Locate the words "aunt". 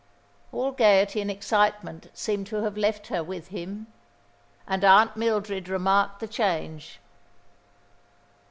4.83-5.15